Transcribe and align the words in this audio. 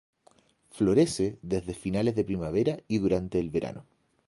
Florece 0.71 1.37
desde 1.43 1.75
finales 1.75 2.15
de 2.15 2.23
primavera 2.25 2.79
y 2.87 2.97
durante 2.97 3.37
el 3.39 3.51
verano. 3.51 3.85